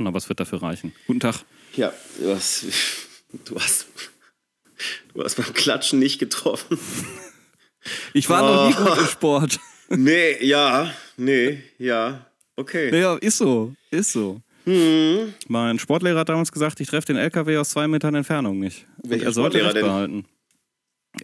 [0.00, 0.92] Getroffen, aber es wird dafür reichen.
[1.06, 1.44] Guten Tag.
[1.76, 2.64] Ja, du hast,
[3.44, 3.86] du hast,
[5.14, 6.78] du hast beim Klatschen nicht getroffen.
[8.12, 8.84] Ich war noch nie Oh.
[8.90, 9.60] gut im Sport.
[9.88, 12.96] Nee, ja, nee, ja, okay.
[12.98, 13.74] Ja, ist so.
[13.90, 14.40] Ist so.
[14.64, 15.34] Hm.
[15.48, 18.86] Mein Sportlehrer hat damals gesagt, ich treffe den LKW aus zwei Metern Entfernung nicht.
[19.02, 20.24] Welcher er sollte Sportlehrer recht denn?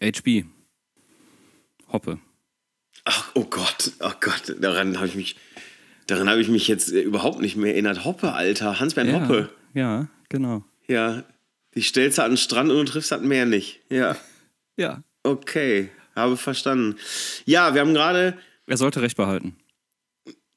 [0.01, 0.19] behalten.
[0.19, 0.45] HB.
[1.93, 2.19] Hoppe.
[3.05, 5.37] Ach, oh Gott, oh Gott, daran habe ich mich,
[6.07, 8.05] daran habe ich mich jetzt äh, überhaupt nicht mehr erinnert.
[8.05, 9.51] Hoppe, Alter, Hans-Bernd Ja, Hoppe.
[9.75, 10.65] ja, genau.
[10.89, 11.25] Ja,
[11.75, 13.81] die stellst du an den Strand und du triffst das Meer nicht.
[13.91, 14.17] Ja,
[14.77, 15.03] Ja.
[15.25, 16.97] okay, habe verstanden.
[17.45, 19.57] Ja, wir haben gerade, Er sollte recht behalten.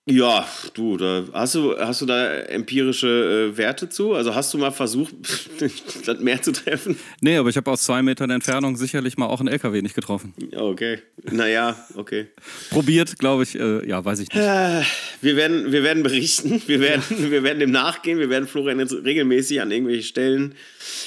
[0.10, 4.14] Ja, du, da hast du, hast du da empirische äh, Werte zu?
[4.14, 5.14] Also hast du mal versucht,
[6.06, 6.98] das Meer zu treffen?
[7.22, 10.34] Nee, aber ich habe aus zwei Metern Entfernung sicherlich mal auch einen LKW nicht getroffen.
[10.52, 11.00] Ja, Okay,
[11.32, 12.28] naja, okay.
[12.70, 14.38] Probiert, glaube ich, äh, ja, weiß ich nicht.
[14.38, 14.82] Äh,
[15.22, 18.94] Wir werden, wir werden berichten, wir werden, wir werden dem nachgehen, wir werden Florian jetzt
[18.94, 20.56] regelmäßig an irgendwelche Stellen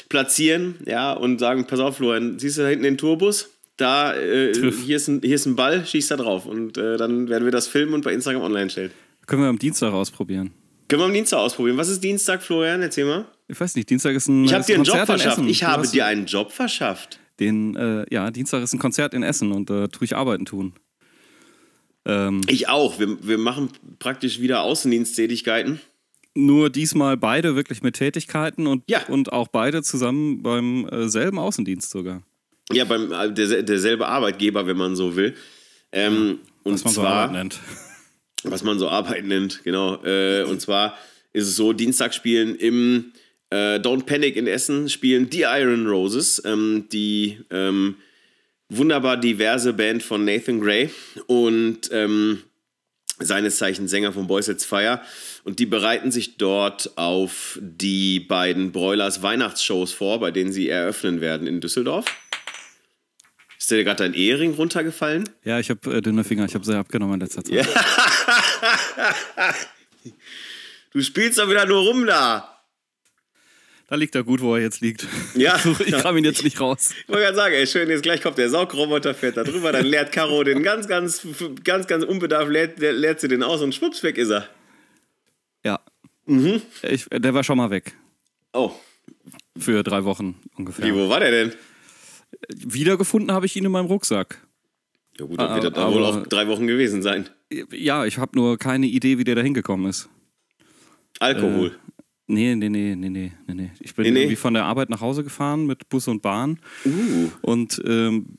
[0.09, 3.52] platzieren, ja, und sagen, pass auf, Florian, siehst du da hinten den Tourbus?
[3.77, 4.53] Da, äh,
[4.85, 6.47] hier, ist ein, hier ist ein Ball, schieß da drauf.
[6.47, 8.91] Und äh, dann werden wir das filmen und bei Instagram online stellen.
[9.27, 10.53] Können wir am Dienstag ausprobieren.
[10.89, 11.77] Können wir am Dienstag ausprobieren.
[11.79, 12.83] Was ist Dienstag, Florian?
[12.83, 13.25] Erzähl mal.
[13.49, 15.39] Ich weiß nicht, Dienstag ist ein Ich habe dir einen Job Konzert in verschafft.
[15.39, 15.49] Essen.
[15.49, 17.19] Ich Du habe dir einen Job verschafft.
[17.41, 20.75] Den, äh, ja, Dienstag ist ein Konzert in Essen und da tue ich Arbeiten tun.
[22.05, 22.99] Ähm, Ich auch.
[22.99, 25.81] Wir, wir machen praktisch wieder Außendiensttätigkeiten.
[26.35, 29.07] nur diesmal beide wirklich mit Tätigkeiten und, Ja.
[29.09, 32.23] und auch beide zusammen beim äh, selben Außendienst sogar.
[32.71, 35.35] Ja, beim äh, der, derselbe Arbeitgeber, wenn man so will.
[35.91, 37.61] Ähm, und Was man so zwar, Arbeit nennt.
[38.45, 40.03] was man so Arbeit nennt, genau.
[40.05, 40.97] Äh, und zwar
[41.33, 43.13] ist es so, Dienstag spielen im
[43.51, 47.97] äh, Don't Panic in Essen spielen die Iron Roses, ähm, die ähm,
[48.71, 50.91] wunderbar diverse Band von Nathan Gray
[51.27, 52.43] und ähm,
[53.19, 55.01] seines Zeichens Sänger von Boys It's Fire.
[55.45, 61.21] Und die bereiten sich dort auf die beiden Broilers Weihnachtsshows vor, bei denen sie eröffnen
[61.21, 62.07] werden in Düsseldorf.
[63.63, 65.23] Ist dir gerade dein Ehering runtergefallen?
[65.45, 67.65] Ja, ich habe äh, dünne Finger, ich habe sehr abgenommen in letzter Zeit.
[70.93, 72.61] Du spielst doch wieder nur rum da.
[73.87, 75.07] Da liegt er gut, wo er jetzt liegt.
[75.37, 75.61] Ja.
[75.87, 76.91] ich kam ihn jetzt nicht raus.
[77.03, 79.87] Ich wollte gerade sagen, ey, schön, jetzt gleich kommt der Saugroboter, fährt da drüber, dann
[79.87, 81.25] leert Caro den ganz, ganz,
[81.63, 84.49] ganz, ganz unbedarft, leert, leert sie den aus und schwupps, weg ist er.
[85.63, 85.79] Ja.
[86.27, 86.63] Mhm.
[86.83, 87.93] Ich, der war schon mal weg.
[88.53, 88.73] Oh,
[89.57, 90.85] Für drei Wochen ungefähr.
[90.85, 91.53] wie, wo war der denn?
[92.55, 94.47] Wiedergefunden habe ich ihn in meinem Rucksack.
[95.19, 97.29] Ja gut, dann Ah, wird das da wohl auch drei Wochen gewesen sein.
[97.73, 100.09] Ja, ich habe nur keine Idee, wie der da hingekommen ist.
[101.21, 101.77] Alkohol.
[102.27, 103.71] Nee, nee, nee, nee, nee, nee, nee.
[103.81, 104.21] Ich bin Nee, nee.
[104.23, 106.59] irgendwie von der Arbeit nach Hause gefahren mit Bus und Bahn.
[106.87, 107.29] Uh.
[107.43, 108.39] Und ähm,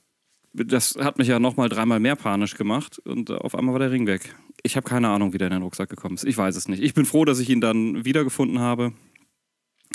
[0.53, 2.99] das hat mich ja nochmal dreimal mehr panisch gemacht.
[3.05, 4.35] Und äh, auf einmal war der Ring weg.
[4.63, 6.23] Ich habe keine Ahnung, wie der in den Rucksack gekommen ist.
[6.25, 6.81] Ich weiß es nicht.
[6.81, 8.93] Ich bin froh, dass ich ihn dann wiedergefunden habe.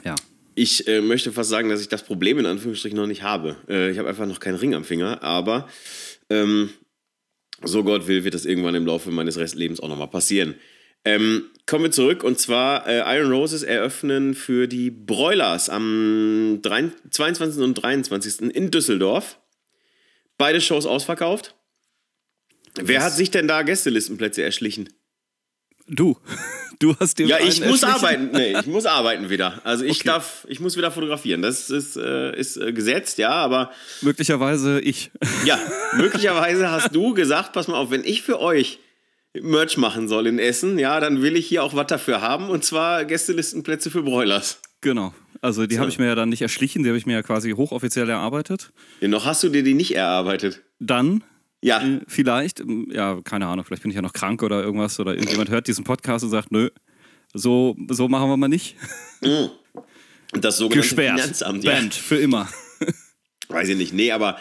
[0.05, 0.15] Ja.
[0.59, 3.55] Ich äh, möchte fast sagen, dass ich das Problem in Anführungsstrichen noch nicht habe.
[3.69, 5.69] Äh, ich habe einfach noch keinen Ring am Finger, aber
[6.31, 6.71] ähm,
[7.63, 10.57] so Gott will, wird das irgendwann im Laufe meines Restlebens auch nochmal passieren.
[11.05, 16.91] Ähm, kommen wir zurück und zwar äh, Iron Roses eröffnen für die Broilers am 3,
[17.09, 17.63] 22.
[17.63, 18.41] und 23.
[18.53, 19.39] in Düsseldorf.
[20.39, 21.55] Beide Shows ausverkauft.
[22.83, 24.89] Wer hat sich denn da Gästelistenplätze erschlichen?
[25.89, 26.17] Du.
[26.81, 28.31] Du hast dir Ja, ich muss arbeiten.
[28.33, 29.61] Nee, ich muss arbeiten wieder.
[29.65, 30.11] Also ich Okay.
[30.11, 31.43] darf, ich muss wieder fotografieren.
[31.43, 35.11] Das ist, äh, ist äh, gesetzt, ja, aber Möglicherweise ich.
[35.45, 35.59] ja,
[35.97, 38.79] möglicherweise hast du gesagt, pass mal auf, wenn ich für euch
[39.35, 42.65] Merch machen soll in Essen, ja, dann will ich hier auch was dafür haben und
[42.65, 44.61] zwar Gästelistenplätze für Broilers.
[44.81, 45.13] Genau.
[45.41, 45.81] Also die So.
[45.81, 48.71] habe ich mir ja dann nicht erschlichen, die habe ich mir ja quasi hochoffiziell erarbeitet.
[49.01, 50.63] Ja, noch hast du dir die nicht erarbeitet.
[50.79, 51.25] Dann
[51.63, 55.01] Ja, äh, vielleicht, ähm, ja, keine Ahnung, vielleicht bin ich ja noch krank oder irgendwas
[55.01, 56.71] oder irgendjemand hört diesen Podcast und sagt, nö,
[57.35, 58.77] so, so machen wir mal nicht.
[60.33, 61.21] das sogenannte Gesperrt.
[61.21, 61.65] Finanzamt.
[61.65, 61.73] Ja.
[61.73, 62.49] Band, für immer.
[63.49, 63.93] Weiß ich nicht.
[63.93, 64.39] Nee, aber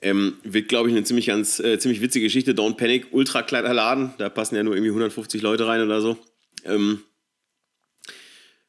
[0.00, 2.52] ähm, wird, glaube ich, eine ziemlich, ganz, äh, ziemlich witzige Geschichte.
[2.52, 4.12] Don't Panic, ultra kleiner Laden.
[4.18, 6.18] Da passen ja nur irgendwie 150 Leute rein oder so.
[6.64, 7.02] Ähm,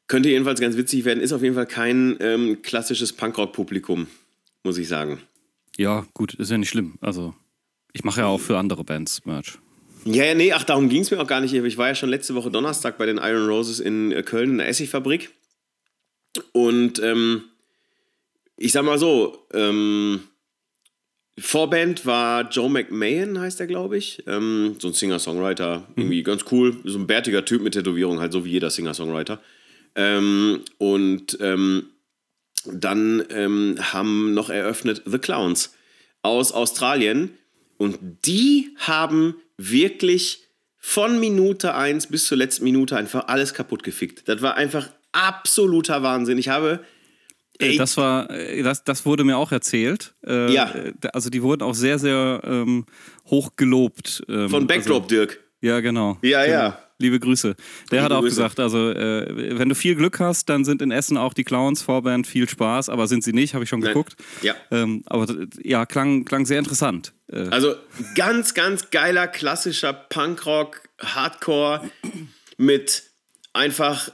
[0.06, 1.20] könnte jedenfalls ganz witzig werden.
[1.20, 4.06] Ist auf jeden Fall kein ähm, klassisches Punkrock-Publikum,
[4.64, 5.20] muss ich sagen.
[5.76, 6.98] Ja, gut, ist ja nicht schlimm.
[7.00, 7.34] Also,
[7.92, 9.58] ich mache ja auch für andere Bands Merch.
[10.04, 11.52] Ja, ja, nee, ach, darum ging es mir auch gar nicht.
[11.52, 14.58] Ich war ja schon letzte Woche Donnerstag bei den Iron Roses in äh, Köln in
[14.58, 15.30] der Essigfabrik.
[16.52, 17.44] Und ähm,
[18.56, 20.20] ich sag mal so, ähm,
[21.38, 24.22] Vorband war Joe McMahon, heißt er, glaube ich.
[24.26, 26.76] Ähm, so ein Singer-Songwriter, irgendwie ganz cool.
[26.84, 29.40] So ein bärtiger Typ mit Tätowierung, halt so wie jeder Singer-Songwriter.
[29.94, 31.86] Ähm, und ähm,
[32.66, 35.74] dann ähm, haben noch eröffnet The Clowns
[36.22, 37.30] aus Australien.
[37.78, 40.44] Und die haben wirklich
[40.76, 44.28] von Minute 1 bis zur letzten Minute einfach alles kaputt gefickt.
[44.28, 46.38] Das war einfach absoluter Wahnsinn.
[46.38, 46.80] Ich habe.
[47.58, 50.14] Ey, das war, äh, das, das wurde mir auch erzählt.
[50.24, 50.72] Äh, Ja.
[51.12, 52.86] Also die wurden auch sehr, sehr ähm,
[53.26, 54.22] hoch gelobt.
[54.28, 55.40] Ähm, von Backdrop also, Dirk.
[55.60, 56.18] Ja, genau.
[56.22, 56.56] Ja, genau.
[56.56, 56.87] ja.
[57.00, 57.54] Liebe Grüße.
[57.90, 58.36] Der Liebe hat auch Grüße.
[58.36, 61.80] gesagt, also äh, wenn du viel Glück hast, dann sind in Essen auch die Clowns
[61.82, 63.90] Vorband viel Spaß, aber sind sie nicht, habe ich schon Nein.
[63.90, 64.16] geguckt.
[64.42, 64.56] Ja.
[64.72, 65.26] Ähm, aber
[65.62, 67.12] ja, klang, klang sehr interessant.
[67.30, 67.76] Äh, Also
[68.16, 71.88] ganz, ganz geiler, klassischer Punkrock, Hardcore
[72.56, 73.04] mit
[73.52, 74.10] einfach,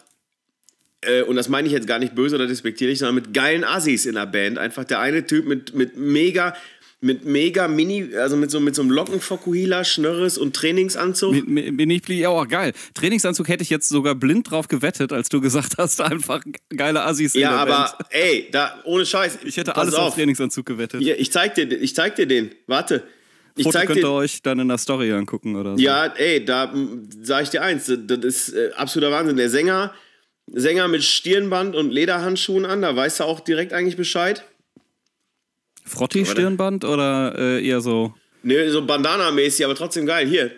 [1.00, 4.04] äh, und das meine ich jetzt gar nicht böse oder despektierlich, sondern mit geilen Assis
[4.04, 4.58] in der Band.
[4.58, 6.54] Einfach der eine Typ mit, mit mega,
[7.00, 11.32] mit mega Mini, also mit so, mit so einem Lockenfokuhila, Schnörres und Trainingsanzug.
[11.32, 12.72] Bin ich ja auch geil.
[12.94, 16.42] Trainingsanzug hätte ich jetzt sogar blind drauf gewettet, als du gesagt hast, einfach
[16.74, 18.10] geile Assis ja, aber Band.
[18.10, 19.40] ey, da, ohne Scheiß.
[19.44, 21.02] Ich hätte alles auf, Trainingsanzug gewettet.
[21.02, 22.54] Hier, ich zeig dir, ich zeig dir den.
[22.66, 23.04] Warte.
[23.56, 25.82] Ich Foto könnt ihr euch dann in der Story angucken oder so.
[25.82, 26.74] Ja, ey, da
[27.22, 29.36] sage ich dir eins, das, das ist äh, absoluter Wahnsinn.
[29.36, 29.94] Der Sänger,
[30.46, 34.44] Sänger mit Stirnband und Lederhandschuhen an, da weißt du auch direkt eigentlich Bescheid.
[35.84, 38.14] Frotti-Stirnband oder äh, eher so?
[38.42, 40.26] Ne, so Bandana-mäßig, aber trotzdem geil.
[40.26, 40.50] Hier.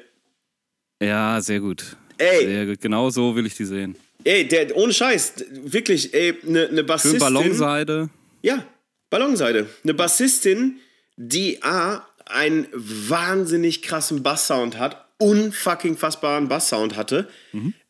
[1.02, 1.96] Ja, sehr gut.
[2.19, 2.46] Ey.
[2.46, 2.81] Sehr gut.
[2.81, 3.96] Genau so will ich die sehen.
[4.25, 7.20] Ey, der, ohne Scheiß, wirklich, ey, eine ne Schön Bassistin.
[7.20, 8.11] Ballonseide.
[8.43, 8.64] Ja,
[9.11, 9.67] Ballonseide.
[9.84, 10.78] Eine Bassistin,
[11.17, 17.28] die A, einen wahnsinnig krassen Basssound hat, unfucking fassbaren Basssound hatte.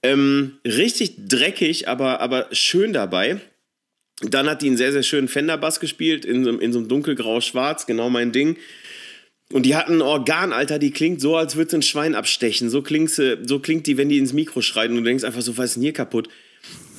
[0.03, 3.41] Ähm, richtig dreckig, aber, aber schön dabei.
[4.23, 6.89] Dann hat die einen sehr, sehr schönen Fender-Bass gespielt, in so, einem- in so einem
[6.89, 8.57] dunkelgrau-schwarz, genau mein Ding.
[9.53, 12.69] Und die hat ein Organ, Alter, die klingt so, als würde sie ein Schwein abstechen.
[12.71, 15.43] So klingt, sie, so klingt die, wenn die ins Mikro schreit und du denkst einfach
[15.43, 16.29] so, was ist denn hier kaputt?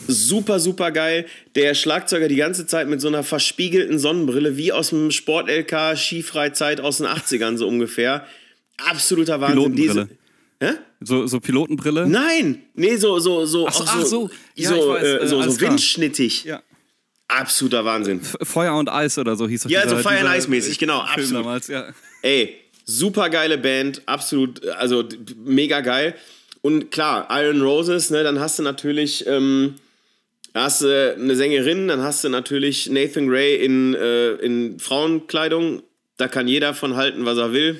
[0.08, 1.26] Super, super geil.
[1.56, 6.80] Der Schlagzeuger die ganze Zeit mit so einer verspiegelten Sonnenbrille, wie aus dem Sport-LK Skifreizeit
[6.80, 8.26] aus den 80ern so ungefähr.
[8.78, 9.74] Absoluter Wahnsinn.
[9.76, 10.10] Pilotenbrille.
[10.62, 10.72] Hä?
[11.02, 12.08] So, so Pilotenbrille.
[12.08, 14.30] Nein, nee, so, so, so, Ach so, ach so, so.
[14.56, 15.72] Ja, so, weiß, äh, äh, so, so alles klar.
[15.72, 16.46] windschnittig.
[16.46, 16.64] Ja.
[17.28, 18.22] Absoluter Wahnsinn.
[18.22, 20.80] F- Feuer und Eis oder so hieß doch Ja, dieser, so Fire and Ice mäßig,
[20.80, 21.46] genau, Film absolut.
[21.46, 21.94] damals, ja.
[22.22, 25.04] Ey, super geile Band, absolut, also
[25.44, 26.16] mega geil.
[26.62, 29.76] Und klar, Iron Roses, ne, dann hast du natürlich, ähm,
[30.54, 35.84] hast du eine Sängerin, dann hast du natürlich Nathan Gray in, äh, in Frauenkleidung.
[36.18, 37.80] Da kann jeder von halten, was er will.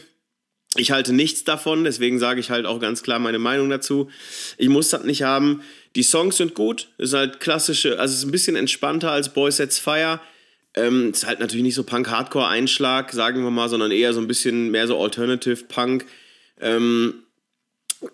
[0.78, 4.10] Ich halte nichts davon, deswegen sage ich halt auch ganz klar meine Meinung dazu.
[4.58, 5.62] Ich muss das nicht haben.
[5.96, 9.52] Die Songs sind gut, ist halt klassische, also es ist ein bisschen entspannter als Boy
[9.52, 10.20] Sets Fire.
[10.76, 14.70] Ähm, ist halt natürlich nicht so Punk-Hardcore-Einschlag, sagen wir mal, sondern eher so ein bisschen
[14.70, 16.06] mehr so Alternative-Punk.
[16.60, 17.24] Ähm,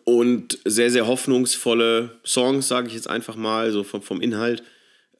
[0.05, 4.63] und sehr, sehr hoffnungsvolle Songs, sage ich jetzt einfach mal, so vom, vom Inhalt.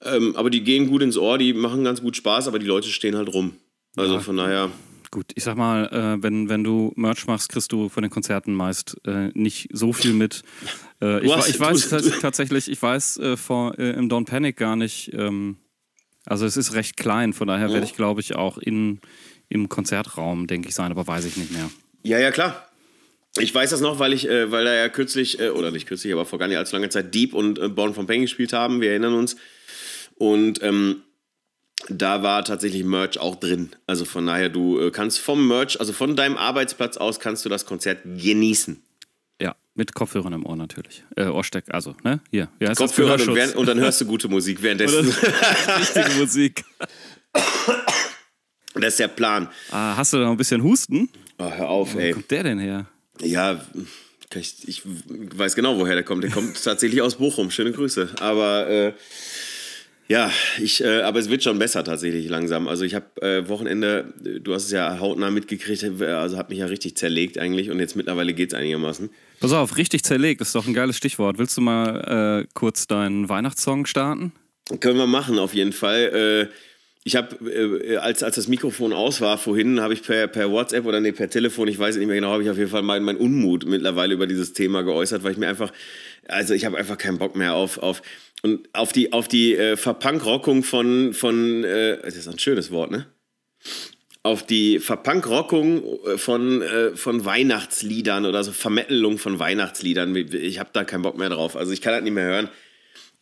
[0.02, 2.90] Ähm, aber die gehen gut ins Ohr, die machen ganz gut Spaß, aber die Leute
[2.90, 3.58] stehen halt rum.
[3.96, 4.72] Also von daher,
[5.14, 8.56] Gut, ich sag mal, äh, wenn, wenn du Merch machst, kriegst du von den Konzerten
[8.56, 10.42] meist äh, nicht so viel mit.
[11.04, 14.58] Äh, ich, hast- ich weiß du- tatsächlich, ich weiß äh, vor, äh, im Don't Panic
[14.58, 15.58] gar nicht, ähm,
[16.26, 19.02] also es ist recht klein, von daher werde ich, glaube ich, auch in,
[19.50, 21.70] im Konzertraum, denke ich, sein, aber weiß ich nicht mehr.
[22.02, 22.68] Ja, ja, klar.
[23.38, 26.26] Ich weiß das noch, weil ich, äh, weil da ja kürzlich, oder nicht kürzlich, aber
[26.26, 28.82] vor gar nicht allzu langer Zeit Deep und Born from Pain gespielt haben.
[28.82, 29.36] Wir erinnern uns.
[30.16, 31.04] Und ähm,
[31.90, 33.72] da war tatsächlich Merch auch drin.
[33.88, 37.50] Also von daher, du äh, kannst vom Merch, also von deinem Arbeitsplatz aus, kannst du
[37.50, 38.82] das Konzert genießen.
[39.42, 41.04] Ja, mit Kopfhörern im Ohr natürlich.
[41.16, 42.22] Äh, Ohrsteck, also, ne?
[42.32, 42.50] Hier.
[42.60, 42.92] Wie heißt das?
[42.92, 45.10] Kopfhörer und, während, und dann hörst du gute Musik währenddessen.
[45.80, 46.64] Richtige Musik.
[48.76, 49.50] das ist der Plan.
[49.72, 51.10] Ah, hast du da noch ein bisschen Husten?
[51.38, 52.14] Oh, hör auf, Wo ey.
[52.14, 52.86] kommt der denn her?
[53.22, 53.60] Ja,
[54.36, 56.24] ich, ich weiß genau, woher der kommt.
[56.24, 57.52] Der kommt tatsächlich aus Bochum.
[57.52, 58.16] Schöne Grüße.
[58.20, 58.94] Aber äh,
[60.08, 60.32] ja,
[60.62, 62.68] ich, äh, aber es wird schon besser tatsächlich langsam.
[62.68, 66.50] Also ich habe äh, Wochenende, äh, du hast es ja hautnah mitgekriegt, äh, also habe
[66.50, 69.10] mich ja richtig zerlegt eigentlich und jetzt mittlerweile geht es einigermaßen.
[69.40, 71.38] Pass auf, richtig zerlegt, ist doch ein geiles Stichwort.
[71.38, 74.34] Willst du mal äh, kurz deinen Weihnachtssong starten?
[74.80, 76.50] Können wir machen, auf jeden Fall.
[77.06, 80.86] Ich habe, äh, als, als das Mikrofon aus war vorhin, habe ich per, per WhatsApp
[80.86, 83.04] oder nee, per Telefon, ich weiß nicht mehr genau, habe ich auf jeden Fall meinen
[83.04, 85.74] mein Unmut mittlerweile über dieses Thema geäußert, weil ich mir einfach,
[86.28, 88.02] also ich habe einfach keinen Bock mehr auf, auf,
[88.42, 92.92] und auf die, auf die äh, Verpunkrockung von, von äh, das ist ein schönes Wort,
[92.92, 93.06] ne?
[94.26, 100.16] Auf die Verpunkrockung äh, von, äh, von Weihnachtsliedern oder so Vermettelung von Weihnachtsliedern.
[100.16, 101.58] Ich habe da keinen Bock mehr drauf.
[101.58, 102.50] Also ich kann das nicht mehr hören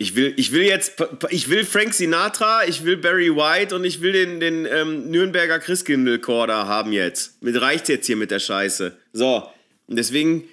[0.01, 0.93] Ich will, ich will jetzt,
[1.29, 5.59] ich will Frank Sinatra, ich will Barry White und ich will den, den ähm, Nürnberger
[5.59, 7.41] Christkindl-Chor da haben jetzt.
[7.43, 8.97] Mit reicht jetzt hier mit der Scheiße.
[9.13, 9.47] So,
[9.85, 10.45] und deswegen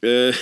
[0.00, 0.32] äh,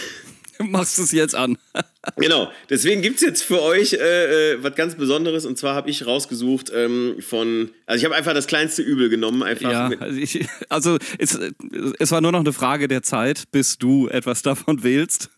[0.59, 1.59] Machst du es jetzt an?
[2.17, 5.91] genau, deswegen gibt es jetzt für euch äh, äh, was ganz Besonderes und zwar habe
[5.91, 10.17] ich rausgesucht ähm, von, also ich habe einfach das kleinste Übel genommen, einfach Ja, also,
[10.17, 11.39] ich, also es,
[11.99, 15.31] es war nur noch eine Frage der Zeit, bis du etwas davon wählst.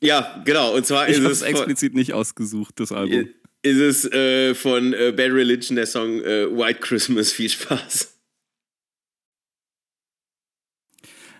[0.00, 3.28] Ja, genau, und zwar Ich ist es explizit nicht ausgesucht, das Album.
[3.62, 7.32] ist es äh, von äh, Bad Religion der Song äh, White Christmas.
[7.38, 8.14] Viel Spaß.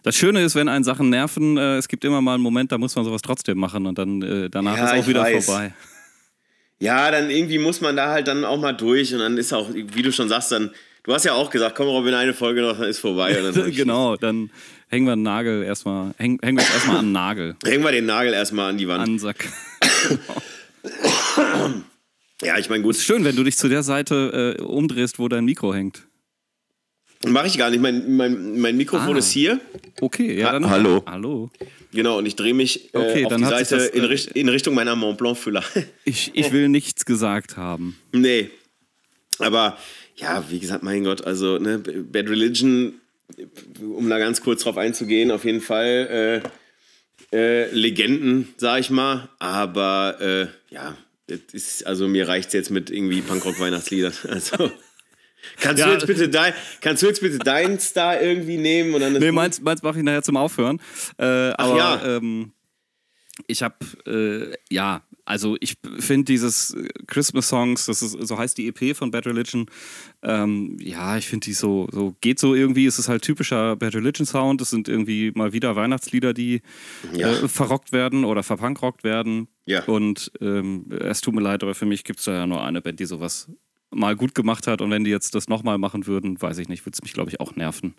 [0.04, 2.78] Das Schöne ist, wenn einen Sachen nerven, äh, es gibt immer mal einen Moment, da
[2.78, 5.44] muss man sowas trotzdem machen und dann äh, danach Ja, ist auch wieder weiß.
[5.44, 5.74] vorbei.
[6.80, 9.68] Ja, dann irgendwie muss man da halt dann auch mal durch und dann ist auch,
[9.74, 10.70] wie du schon sagst, dann,
[11.02, 13.32] du hast ja auch gesagt, komm Robin, eine Folge noch, dann ist vorbei.
[13.34, 14.50] Dann genau, dann
[14.88, 17.92] hängen wir einen Nagel erstmal, hängen, hängen wir es erstmal an den Nagel, Hängen wir
[17.92, 19.02] den Nagel erstmal an die Wand.
[19.02, 19.48] an den Sack.
[22.42, 25.28] ja, ich meine, gut, Ist schön, wenn du dich zu der Seite äh, umdrehst, wo
[25.28, 26.02] dein Mikro hängt.
[27.26, 27.80] mache ich gar nicht.
[27.80, 29.18] Mein, mein, mein Mikrofon Ah.
[29.18, 29.60] ist hier,
[30.00, 30.70] Okay, ja Ha- dann.
[30.70, 31.02] hallo.
[31.06, 31.50] Hallo.
[31.92, 34.48] genau, und ich drehe mich äh, Okay, auf die Seite das, in, äh, Richt in
[34.48, 35.64] Richtung meiner Mont Blanc-Füller.
[36.04, 37.98] Ich, ich will nichts gesagt haben.
[38.12, 38.50] nee.
[39.40, 39.78] Aber
[40.16, 42.94] ja, wie gesagt, mein Gott, also ne, Bad Religion,
[43.80, 46.42] um da ganz kurz drauf einzugehen, auf jeden Fall
[47.32, 49.28] äh, äh, Legenden, sag ich mal.
[49.38, 50.96] Aber äh, ja,
[51.52, 54.12] ist, also mir reicht es jetzt mit irgendwie Punkrock-Weihnachtsliedern.
[54.28, 54.70] Also.
[55.60, 55.86] Kannst, Ja.
[55.86, 59.30] du jetzt bitte dein, kannst du jetzt bitte deinen Star irgendwie nehmen und dann Nee,
[59.30, 60.80] meins, meins mache ich nachher zum Aufhören.
[61.16, 62.16] Äh, aber ja.
[62.16, 62.52] ähm,
[63.46, 68.56] ich habe, äh, ja, also ich finde dieses äh, Christmas Songs, das ist, so heißt
[68.56, 69.66] die EP von Bad Religion,
[70.22, 73.94] ähm, ja, ich finde die so, so, geht so irgendwie, es ist halt typischer Bad
[73.94, 76.62] Religion Sound, es sind irgendwie mal wieder Weihnachtslieder, die
[77.14, 77.30] Ja.
[77.30, 79.48] äh, verrockt werden oder verpunkrockt werden.
[79.66, 79.84] Ja.
[79.84, 82.80] Und ähm, es tut mir leid, aber für mich gibt es da ja nur eine
[82.80, 83.50] Band, die sowas
[83.90, 86.86] mal gut gemacht hat und wenn die jetzt das nochmal machen würden, weiß ich nicht,
[86.86, 87.94] würde es mich, glaube ich, auch nerven.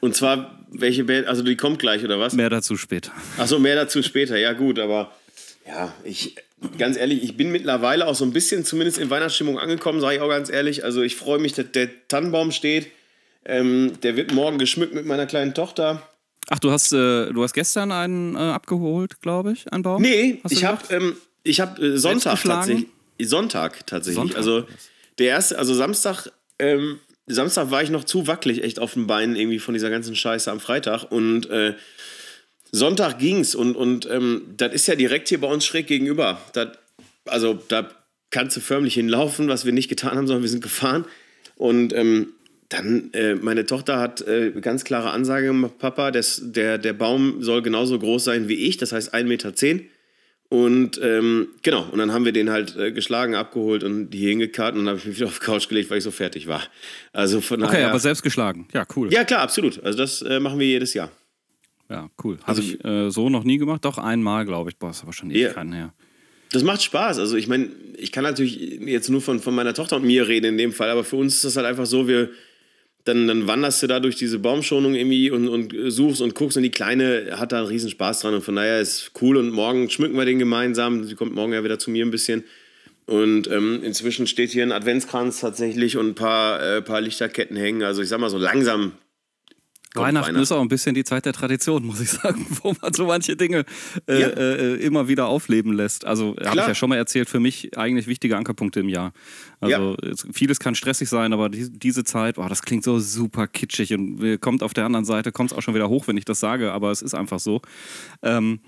[0.00, 2.34] Und zwar, welche Band, also die kommt gleich, oder was?
[2.34, 3.12] Mehr dazu später.
[3.38, 4.36] Achso, mehr dazu später.
[4.36, 5.12] Ja, gut, aber
[5.66, 6.36] ja, ich,
[6.78, 10.20] ganz ehrlich, ich bin mittlerweile auch so ein bisschen zumindest in Weihnachtsstimmung angekommen, sage ich
[10.20, 10.84] auch ganz ehrlich.
[10.84, 12.88] Also ich freue mich, dass der Tannenbaum steht.
[13.44, 16.02] Ähm, der wird morgen geschmückt mit meiner kleinen Tochter.
[16.48, 20.02] Ach, du hast, äh, du hast gestern einen äh, abgeholt, glaube ich, einen Baum?
[20.02, 22.88] Nee, ich habe ähm, ich hab, äh, Sonntag tatsächlich.
[23.22, 24.16] Sonntag tatsächlich.
[24.16, 24.36] Sonntag.
[24.36, 24.66] Also
[25.18, 26.28] der erste, also Samstag,
[26.58, 30.16] ähm, Samstag war ich noch zu wackelig echt auf den Beinen irgendwie von dieser ganzen
[30.16, 31.74] Scheiße am Freitag und äh,
[32.74, 36.40] Sonntag ging's und, und ähm, das ist ja direkt hier bei uns schräg gegenüber.
[36.54, 36.70] Das,
[37.24, 37.88] also da
[38.30, 41.04] kannst du förmlich hinlaufen, was wir nicht getan haben, sondern wir sind gefahren.
[41.54, 42.30] Und ähm,
[42.68, 47.44] dann, äh, meine Tochter hat äh, ganz klare Ansage gemacht, Papa, das, der, der Baum
[47.44, 49.52] soll genauso groß sein wie ich, das heißt 1,10 Meter.
[50.48, 54.74] Und ähm, genau, und dann haben wir den halt äh, geschlagen, abgeholt und hier hingekarrt
[54.74, 56.62] und dann habe ich mich wieder auf die Couch gelegt, weil ich so fertig war.
[57.12, 58.66] Also von Okay, aber selbst geschlagen.
[58.74, 59.12] Ja, cool.
[59.12, 59.82] ja, klar, absolut.
[59.84, 61.10] Also das äh, machen wir jedes Jahr.
[61.90, 62.38] Ja, cool.
[62.42, 63.84] Habe Also- ich äh, so noch nie gemacht.
[63.84, 64.76] Doch einmal, glaube ich.
[64.78, 65.30] Boah, ist aber schon.
[65.30, 65.92] Ewigkeiten her.
[66.52, 67.18] Das macht Spaß.
[67.18, 70.46] Also ich meine, ich kann natürlich jetzt nur von, von meiner Tochter und mir reden
[70.46, 72.30] in dem Fall, aber für uns ist das halt einfach so, wir
[73.04, 76.62] dann, dann wanderst du da durch diese Baumschonung irgendwie und, und suchst und guckst und
[76.62, 79.90] die Kleine hat da einen riesen Spaß dran und von daher ist cool und morgen
[79.90, 81.04] schmücken wir den gemeinsam.
[81.04, 82.44] Sie kommt morgen ja wieder zu mir ein bisschen.
[83.06, 87.82] Und ähm, inzwischen steht hier ein Adventskranz tatsächlich und ein paar, äh, paar Lichterketten hängen.
[87.82, 88.92] Also ich sag mal so langsam.
[89.94, 92.92] Kommt Weihnachten ist auch ein bisschen die Zeit der Tradition, muss ich sagen, wo man
[92.92, 93.64] so manche Dinge
[94.08, 94.28] äh, Ja.
[94.28, 96.04] äh, immer wieder aufleben lässt.
[96.04, 99.12] Also habe ich ja schon mal erzählt, für mich eigentlich wichtige Ankerpunkte im Jahr.
[99.60, 103.46] Also es, vieles kann stressig sein, aber die, diese Zeit, boah, das klingt so super
[103.46, 106.16] kitschig und äh, kommt auf der anderen Seite, kommt es auch schon wieder hoch, wenn
[106.16, 107.62] ich das sage, aber es ist einfach so.
[108.22, 108.60] Ähm,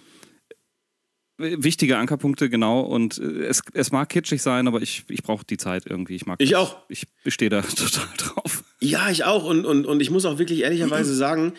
[1.38, 2.80] wichtige Ankerpunkte, genau.
[2.80, 6.16] Und äh, es, es mag kitschig sein, aber ich, ich brauche die Zeit irgendwie.
[6.16, 6.58] Ich mag Ich das.
[6.60, 6.76] auch.
[6.88, 8.64] Ich bestehe da total drauf.
[8.80, 9.44] Ja, ich auch.
[9.44, 11.54] Und, und, und ich muss auch wirklich ehrlicherweise sagen,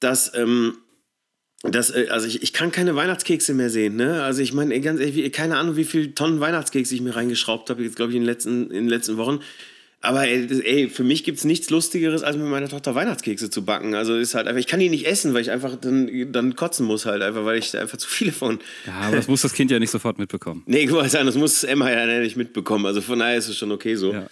[0.00, 0.76] dass, ähm,
[1.62, 3.96] dass äh, also ich, ich kann keine Weihnachtskekse mehr sehen.
[3.96, 4.22] Ne?
[4.22, 7.82] Also ich meine, ganz ehrlich, keine Ahnung, wie viele Tonnen Weihnachtskekse ich mir reingeschraubt habe,
[7.82, 9.40] jetzt glaube ich in den letzten, in den letzten Wochen.
[10.04, 13.50] Aber ey, das, ey für mich gibt es nichts Lustigeres, als mit meiner Tochter Weihnachtskekse
[13.50, 13.94] zu backen.
[13.94, 16.84] Also ist halt einfach, ich kann die nicht essen, weil ich einfach dann, dann kotzen
[16.84, 18.58] muss halt, einfach, weil ich da einfach zu viele von.
[18.84, 20.64] Ja, aber das muss das Kind ja nicht sofort mitbekommen.
[20.72, 22.86] Nee, guck mal, sagen, das muss Emma ja nicht mitbekommen.
[22.86, 24.12] Also von daher ist es schon okay so.
[24.12, 24.26] Ja.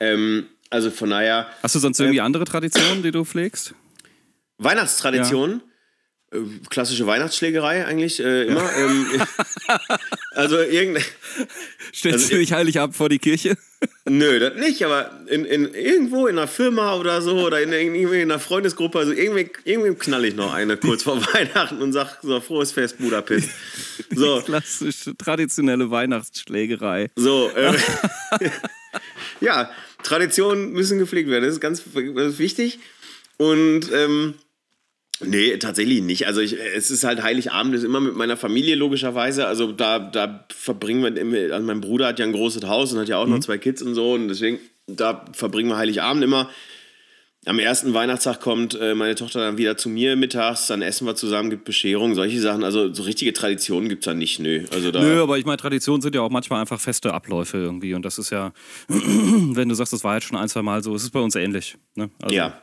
[0.00, 1.46] Ähm, also von daher.
[1.62, 3.74] Hast du sonst irgendwie andere Traditionen, die du pflegst?
[4.58, 5.60] Weihnachtstradition.
[5.60, 5.71] Äh,
[6.70, 8.68] Klassische Weihnachtsschlägerei eigentlich äh, immer.
[8.76, 9.06] ähm,
[10.32, 11.04] also irgendein.
[11.94, 13.56] Stellst Also du dich heilig ab vor die Kirche?
[14.04, 18.20] Nö, das nicht, aber in, in, irgendwo in einer Firma oder so oder in, irgendwie
[18.20, 22.18] in einer Freundesgruppe, also irgendwie, irgendwie knall ich noch eine kurz vor Weihnachten und sag
[22.22, 23.50] so, frohes Fest Budapest.
[24.10, 27.10] So, Klassische, traditionelle Weihnachtsschlägerei.
[27.16, 27.74] so, äh,
[29.40, 29.70] ja,
[30.02, 32.78] Traditionen müssen gepflegt werden, das ist ganz das ist wichtig.
[33.38, 34.34] Und ähm,
[35.24, 36.26] nee, tatsächlich nicht.
[36.26, 39.46] Also ich, es ist halt Heiligabend, ist immer mit meiner Familie logischerweise.
[39.46, 43.00] Also da, da verbringen wir immer, also mein Bruder hat ja ein großes Haus und
[43.00, 46.50] hat ja auch noch zwei Kids und so und deswegen, da verbringen wir Heiligabend immer.
[47.44, 51.16] Am ersten Weihnachtstag kommt äh, meine Tochter dann wieder zu mir mittags, dann essen wir
[51.16, 52.62] zusammen, gibt Bescherung, solche Sachen.
[52.62, 54.64] Also so richtige Traditionen gibt es da nicht, nö.
[54.70, 57.94] Also da, Nö, aber ich meine, Traditionen sind ja auch manchmal einfach feste Abläufe irgendwie.
[57.94, 58.52] Und das ist ja,
[58.88, 61.34] wenn du sagst, das war jetzt schon ein, zwei Mal so, es ist bei uns
[61.34, 61.76] ähnlich.
[61.96, 62.10] Ne?
[62.22, 62.62] Also, ja.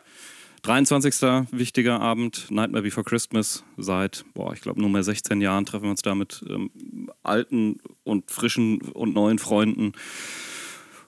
[0.62, 1.48] 23.
[1.52, 3.64] wichtiger Abend, Nightmare Before Christmas.
[3.78, 8.30] Seit, boah, ich glaube, nunmehr 16 Jahren treffen wir uns da mit ähm, alten und
[8.32, 9.94] frischen und neuen Freunden.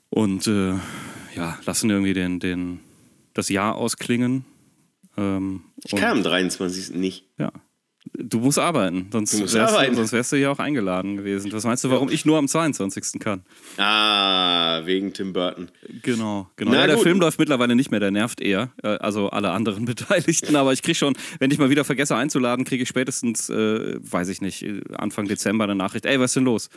[0.09, 0.73] Und äh,
[1.35, 2.79] ja, lassen irgendwie den, den,
[3.33, 4.45] das Jahr ausklingen.
[5.17, 6.95] Ähm, Ich kann am 23.
[6.95, 7.25] nicht.
[7.37, 7.51] ja.
[8.13, 9.91] Du musst arbeiten, sonst, musst wärst, arbeiten.
[9.91, 11.51] Du, sonst wärst du ja auch eingeladen gewesen.
[11.53, 13.19] Was meinst du, warum ich nur am 22.
[13.19, 13.43] kann?
[13.77, 15.69] Ah, wegen Tim Burton.
[16.01, 16.71] Genau, genau.
[16.71, 16.97] Na ja, der.
[16.97, 18.71] Film läuft mittlerweile nicht mehr, der nervt eher.
[18.83, 20.55] Äh, Also alle anderen Beteiligten.
[20.55, 24.29] Aber ich kriege schon, wenn ich mal wieder vergesse einzuladen, kriege ich spätestens, äh, weiß
[24.29, 26.05] ich nicht, Anfang Dezember eine Nachricht.
[26.05, 26.69] Ey, was ist denn los?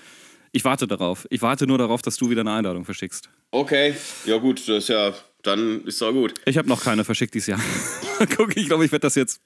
[0.53, 1.27] Ich warte darauf.
[1.31, 3.29] Ich warte nur darauf, dass du wieder eine Einladung verschickst.
[3.51, 5.13] Okay, ja gut, das ist ja,
[5.43, 6.35] dann ist doch gut.
[6.45, 7.61] Ich habe noch keine verschickt dieses Jahr.
[8.37, 9.41] Guck, ich glaube, ich werde das jetzt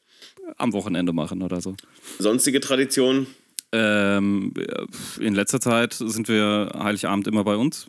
[0.57, 1.75] am Wochenende machen oder so.
[2.19, 3.27] Sonstige Traditionen?
[3.73, 4.55] Ähm,
[5.21, 7.89] in letzter Zeit sind wir Heiligabend immer bei uns,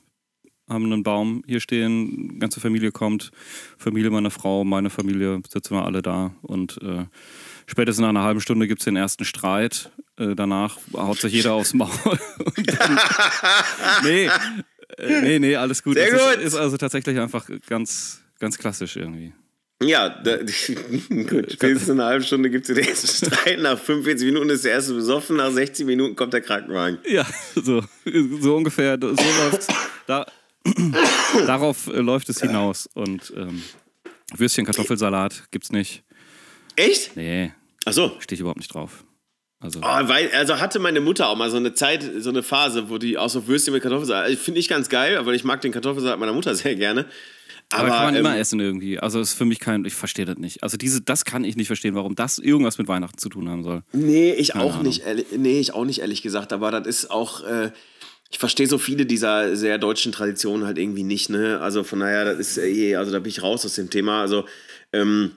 [0.67, 3.31] haben einen Baum hier stehen, ganze Familie kommt,
[3.77, 7.05] Familie meiner Frau, meine Familie, sitzen wir alle da und äh,
[7.65, 9.91] spätestens nach einer halben Stunde gibt es den ersten Streit.
[10.17, 11.89] Äh, danach haut sich jeder aufs Maul.
[12.57, 12.99] Dann,
[14.03, 14.29] nee,
[14.97, 15.93] äh, nee, nee, alles gut.
[15.93, 16.41] Sehr gut.
[16.41, 19.33] Ist, ist also tatsächlich einfach ganz, ganz klassisch irgendwie.
[19.81, 20.37] Ja, da,
[21.09, 23.59] gut, spätestens in einer halben Stunde gibt es den ersten Streit.
[23.61, 26.99] Nach 45 Minuten ist der erste besoffen, nach 60 Minuten kommt der Krankenwagen.
[27.07, 27.83] Ja, so,
[28.41, 28.97] so ungefähr.
[28.99, 29.67] So läuft's.
[30.07, 30.25] Da,
[31.45, 32.87] darauf äh, läuft es hinaus.
[32.93, 33.63] Und ähm,
[34.35, 36.03] Würstchen, Kartoffelsalat gibt's nicht.
[36.75, 37.15] Echt?
[37.15, 37.53] Nee,
[37.85, 38.11] Achso.
[38.19, 39.03] stehe ich überhaupt nicht drauf.
[39.61, 42.89] Also, Oh, weil, also hatte meine Mutter auch mal so eine Zeit, so eine Phase,
[42.89, 45.59] wo die auch so Würstchen mit Kartoffelsalat, also finde ich ganz geil, weil ich mag
[45.59, 47.05] den Kartoffelsalat meiner Mutter sehr gerne.
[47.71, 48.99] Aber, Aber, kann man ähm, immer essen irgendwie.
[48.99, 50.63] Also ist für mich kein, ich verstehe das nicht.
[50.63, 53.63] Also diese, das kann ich nicht verstehen, warum das irgendwas mit Weihnachten zu tun haben
[53.63, 53.83] soll.
[53.91, 54.87] Nee, ich auch Ahnung.
[54.87, 56.51] nicht, ehrlich, nee, ich auch nicht, ehrlich gesagt.
[56.51, 57.71] Aber das ist auch, äh,
[58.31, 61.59] ich verstehe so viele dieser sehr deutschen Traditionen halt irgendwie nicht, ne?
[61.61, 64.21] Also von daher, das ist, eh, also da bin ich raus aus dem Thema.
[64.21, 64.45] Also,
[64.91, 65.31] ähm,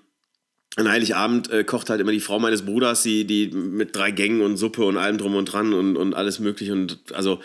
[0.77, 4.41] an Heiligabend äh, kocht halt immer die Frau meines Bruders, die, die mit drei Gängen
[4.41, 7.41] und Suppe und allem drum und dran und, und alles mögliche und also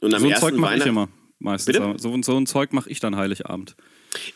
[0.00, 1.08] und am So ein ersten Zeug mache ich immer.
[1.38, 1.66] Meistens.
[1.74, 1.94] Bitte?
[1.96, 3.76] So, so ein Zeug mache ich dann Heiligabend.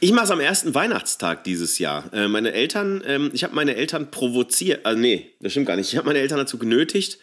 [0.01, 2.13] Ich mache es am ersten Weihnachtstag dieses Jahr.
[2.13, 5.91] Äh, meine Eltern, ähm, ich habe meine Eltern provoziert, also nee, das stimmt gar nicht.
[5.93, 7.19] Ich habe meine Eltern dazu genötigt,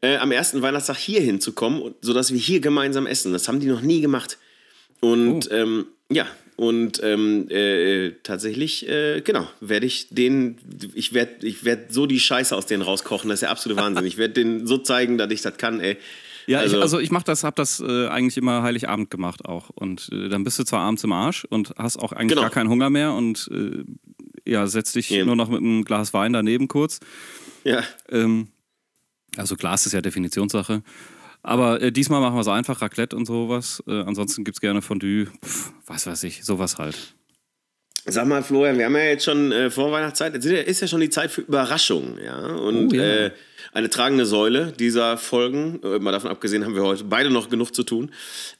[0.00, 3.32] äh, am ersten Weihnachtstag hier hinzukommen, sodass wir hier gemeinsam essen.
[3.32, 4.38] Das haben die noch nie gemacht.
[5.00, 5.54] Und Oh.
[5.54, 10.58] ähm, ja, und ähm, äh, tatsächlich, äh, genau, werde ich den,
[10.94, 14.04] ich werde ich werd so die Scheiße aus denen rauskochen, das ist der absolute Wahnsinn.
[14.06, 15.96] Ich werde denen so zeigen, dass ich das kann, ey.
[16.46, 19.70] Ja, Also- ich, also ich mach das, hab das äh, eigentlich immer Heiligabend gemacht auch.
[19.70, 22.42] Und äh, dann bist du zwar abends im Arsch und hast auch eigentlich Genau.
[22.42, 23.84] gar keinen Hunger mehr und äh,
[24.50, 25.24] ja, setzt dich Ja.
[25.24, 27.00] nur noch mit einem Glas Wein daneben kurz.
[27.64, 27.82] Ja.
[28.08, 28.48] Ähm,
[29.36, 30.82] also Glas ist ja Definitionssache.
[31.44, 33.82] Aber äh, diesmal machen wir es einfach, Raclette und sowas.
[33.86, 37.14] Äh, ansonsten gibt es gerne Fondue, Pff, was weiß ich, sowas halt.
[38.04, 41.10] Sag mal, Florian, wir haben ja jetzt schon äh, Vorweihnachtszeit, jetzt ist ja schon die
[41.10, 42.36] Zeit für Überraschungen, ja.
[42.36, 43.02] Und Oh, ja.
[43.26, 43.30] Äh,
[43.74, 47.72] eine tragende Säule dieser Folgen, äh, mal davon abgesehen, haben wir heute beide noch genug
[47.74, 48.10] zu tun,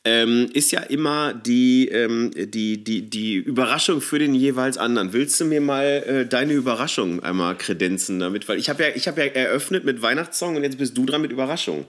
[0.04, 5.12] ähm, ist ja immer die, ähm, die, die, die Überraschung für den jeweils anderen.
[5.12, 8.48] Willst du mir mal äh, deine Überraschung einmal kredenzen damit?
[8.48, 11.20] Weil ich habe ja, ich hab ja eröffnet mit Weihnachtssong und jetzt bist du dran
[11.20, 11.84] mit Überraschung.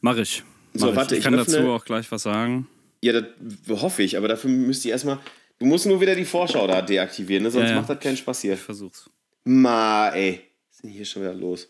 [0.00, 0.42] Mach ich.
[0.72, 2.66] Mach So, warte, ich ich kann öffne- dazu auch gleich was sagen.
[3.02, 3.24] Ja, das
[3.68, 5.18] hoffe ich, aber dafür müsste ich erstmal.
[5.60, 7.50] Du musst nur wieder die Vorschau da deaktivieren, ne?
[7.50, 7.80] sonst Ja, ja.
[7.80, 8.54] macht das keinen Spaß hier.
[8.54, 9.10] Ich versuch's.
[9.44, 10.40] Ma, ey.
[10.66, 11.68] Was ist denn hier schon wieder los?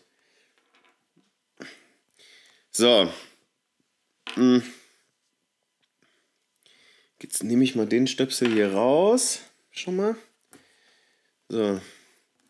[2.71, 3.11] So.
[4.35, 4.63] Hm.
[7.21, 9.41] Jetzt nehme ich mal den Stöpsel hier raus.
[9.71, 10.15] Schon mal.
[11.49, 11.81] So.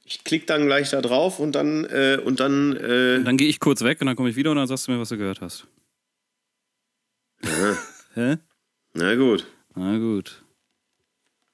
[0.05, 3.59] Ich klicke dann gleich da drauf und dann, äh, und dann, äh, Dann gehe ich
[3.59, 5.41] kurz weg und dann komme ich wieder und dann sagst du mir, was du gehört
[5.41, 5.65] hast.
[8.13, 8.37] Hä?
[8.93, 9.47] na gut.
[9.73, 10.43] Na gut.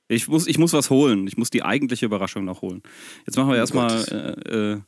[0.08, 1.28] Ich muss, ich muss was holen.
[1.28, 2.82] Ich muss die eigentliche Überraschung noch holen.
[3.26, 4.08] Jetzt machen wir erstmal Gottes.
[4.12, 4.82] äh, äh,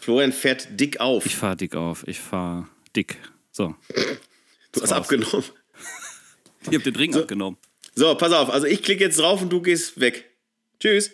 [0.00, 1.26] Florian fährt dick auf.
[1.26, 2.06] Ich fahre dick auf.
[2.06, 3.18] Ich fahre dick.
[3.50, 3.74] So.
[4.72, 5.44] du hast abgenommen.
[6.62, 7.58] Ich habe den Ring abgenommen.
[7.94, 8.50] So, pass auf.
[8.50, 10.30] Also ich klicke jetzt drauf und du gehst weg.
[10.78, 11.10] Tschüss.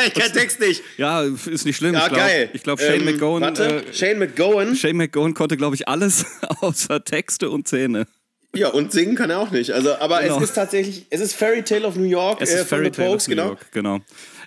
[0.06, 0.82] ich kann Text nicht.
[0.96, 1.92] Ja, ist nicht schlimm.
[1.94, 2.50] Ja, ich glaub, geil.
[2.54, 3.42] Ich glaube, Shane Ähm, McGowan.
[3.42, 4.74] Warte, Äh, Shane McGowan.
[4.74, 6.24] Shane McGowan konnte, glaube ich, alles
[6.60, 8.06] außer Texte und Zähne.
[8.54, 9.72] Ja, und singen kann er auch nicht.
[9.72, 10.38] Also, aber Genau.
[10.38, 12.90] es ist tatsächlich, es ist Fairy Tale of New York Es äh, ist von Fairy
[12.90, 13.48] Tale Pokes, of New genau.
[13.48, 14.00] York, genau.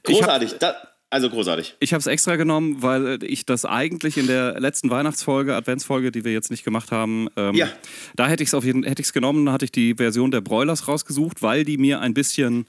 [0.04, 0.56] Großartig.
[0.58, 0.76] Da,
[1.12, 1.76] also großartig.
[1.80, 6.32] ich es extra genommen, weil ich das eigentlich in der letzten Weihnachtsfolge, Adventsfolge, die wir
[6.34, 7.68] jetzt nicht gemacht haben, ähm, Ja.
[8.16, 10.42] da hätte ich es auf jeden hätte ich's genommen, da hatte ich die Version der
[10.42, 12.66] Broilers rausgesucht, weil die mir ein bisschen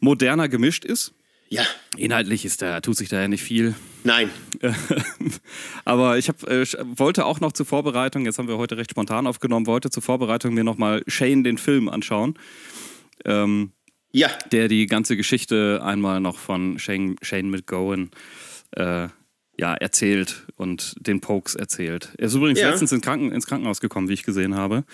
[0.00, 1.12] moderner gemischt ist.
[1.48, 1.62] Ja.
[1.98, 3.74] Inhaltlich ist da, tut sich da ja nicht viel.
[4.04, 4.30] Nein.
[5.84, 6.64] Aber ich hab, äh,
[6.96, 10.54] wollte auch noch zur Vorbereitung, jetzt haben wir heute recht spontan aufgenommen, wollte zur Vorbereitung
[10.54, 12.38] mir nochmal Shane den Film anschauen,
[13.24, 13.72] ähm,
[14.12, 14.30] Ja.
[14.50, 18.10] der die ganze Geschichte einmal noch von Shane, Shane McGowan
[18.72, 19.08] äh,
[19.58, 22.10] ja, erzählt und den Pokes erzählt.
[22.18, 22.70] Er ist übrigens Ja.
[22.70, 24.84] letztens in Kranken, ins Krankenhaus gekommen, wie ich gesehen habe.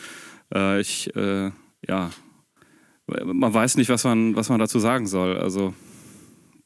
[0.55, 1.51] Äh, ich, äh,
[1.87, 2.11] ja,
[3.25, 5.37] man weiß nicht, was man, was man dazu sagen soll.
[5.39, 5.75] Also,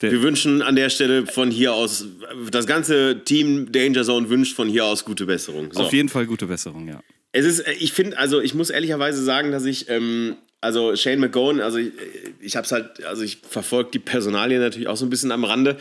[0.00, 2.06] Wir wünschen an der Stelle von hier aus,
[2.50, 5.72] das ganze Team Danger Zone wünscht von hier aus gute Besserung.
[5.72, 5.82] So.
[5.84, 7.00] auf jeden Fall gute Besserung, ja.
[7.30, 11.20] Es ist, äh, ich finde, also ich muss ehrlicherweise sagen, dass ich, ähm, also Shane
[11.20, 11.92] McGowan, also ich,
[12.40, 15.44] ich habe es halt, also ich verfolge die Personalien natürlich auch so ein bisschen am
[15.44, 15.76] Rande.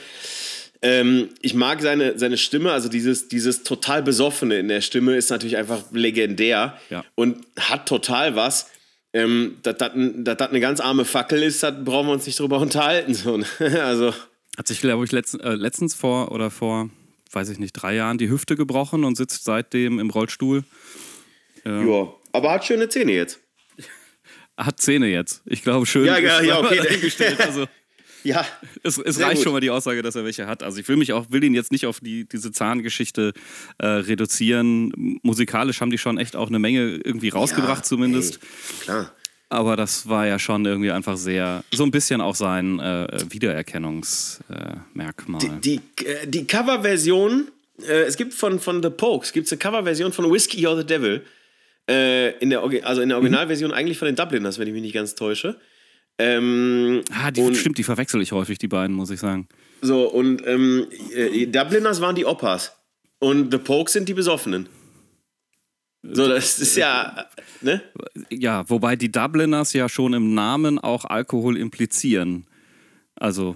[0.81, 5.29] Ähm, ich mag seine, seine Stimme, also dieses, dieses total Besoffene in der Stimme ist
[5.29, 7.05] natürlich einfach legendär Ja.
[7.15, 8.69] und hat total was.
[9.13, 13.13] Ähm, dass das eine ganz arme Fackel ist, da brauchen wir uns nicht drüber unterhalten.
[13.13, 13.45] So, ne?
[13.83, 14.13] also,
[14.57, 16.89] Hat sich, glaube ich, letzt, äh, letztens vor oder vor,
[17.33, 20.63] weiß ich nicht, drei Jahren die Hüfte gebrochen und sitzt seitdem im Rollstuhl.
[21.65, 22.13] ja.
[22.33, 23.41] Aber hat schöne Zähne jetzt.
[24.65, 25.41] Hat Zähne jetzt.
[25.45, 26.05] Ich glaube, schön.
[26.05, 26.79] Ja, ja, ja, okay.
[27.39, 27.67] Also,
[28.23, 28.45] Ja,
[28.83, 29.43] es es reicht gut.
[29.45, 30.61] schon mal die Aussage, dass er welche hat.
[30.61, 33.33] Also ich will mich auch, will ihn jetzt nicht auf die, diese Zahngeschichte
[33.79, 35.17] äh, reduzieren.
[35.23, 38.35] Musikalisch haben die schon echt auch eine Menge irgendwie rausgebracht, Ja, zumindest.
[38.35, 38.39] ey,
[38.83, 39.11] klar.
[39.49, 45.41] Aber das war ja schon irgendwie einfach sehr, so ein bisschen auch sein äh, Wiedererkennungsmerkmal.
[45.63, 47.47] Die, äh, die Coverversion,
[47.81, 50.85] äh, es gibt von, von The Pokes, gibt es eine Coverversion von Whiskey or the
[50.85, 51.23] Devil.
[51.91, 54.93] Äh, in der, also in der Originalversion eigentlich von den Dubliners, wenn ich mich nicht
[54.93, 55.59] ganz täusche.
[56.17, 59.47] Ähm, ah, die, und, stimmt, die verwechsel ich häufig, die beiden, muss ich sagen.
[59.81, 62.77] So, und ähm, äh, die Dubliners waren die Oppas.
[63.19, 64.67] Und The Pokes sind die Besoffenen.
[66.03, 67.27] So, das ist ja,
[67.61, 67.81] ne?
[68.31, 72.45] Ja, wobei die Dubliners ja schon im Namen auch Alkohol implizieren.
[73.15, 73.55] Also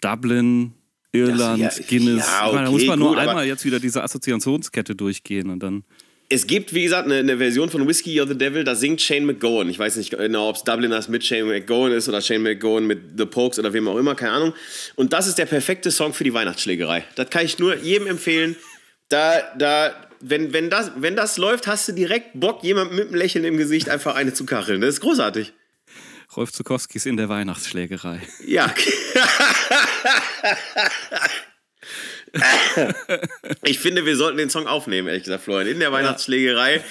[0.00, 0.72] Dublin,
[1.12, 2.26] Irland, Das- ja, Guinness.
[2.26, 4.94] ja, Ich meine, da okay, muss man nur gut, aber- einmal jetzt wieder diese Assoziationskette
[4.96, 5.84] durchgehen und dann.
[6.30, 9.24] Es gibt, wie gesagt, eine, eine Version von Whiskey or the Devil, da singt Shane
[9.24, 9.70] McGowan.
[9.70, 13.00] Ich weiß nicht genau, ob es Dubliners mit Shane McGowan ist oder Shane McGowan mit
[13.16, 14.54] The Pokes oder wem auch immer, keine Ahnung.
[14.94, 17.04] Und das ist der perfekte Song für die Weihnachtsschlägerei.
[17.14, 18.56] Das kann ich nur jedem empfehlen.
[19.08, 23.14] Da, da, wenn, wenn, das, wenn das läuft, hast du direkt Bock, jemand mit einem
[23.14, 24.82] Lächeln im Gesicht einfach eine zu kacheln.
[24.82, 25.54] Das ist großartig.
[26.36, 28.20] Rolf Zukowski ist in der Weihnachtsschlägerei.
[28.46, 28.74] Ja.
[33.64, 35.68] ich finde, wir sollten den Song aufnehmen, ehrlich gesagt, Florian.
[35.68, 36.82] In der Weihnachtsschlägerei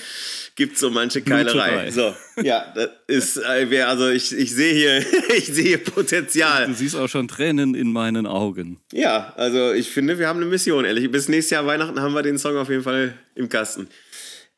[0.58, 1.90] gibt es so manche Keilerei.
[1.92, 5.06] So, ja, das ist, äh, also ich, ich sehe hier,
[5.38, 6.66] ich sehe hier Potenzial.
[6.68, 8.80] Du siehst auch schon Tränen in meinen Augen.
[8.92, 11.10] Ja, also ich finde, wir haben eine Mission, ehrlich.
[11.12, 13.88] Bis nächstes Jahr Weihnachten haben wir den Song auf jeden Fall im Kasten.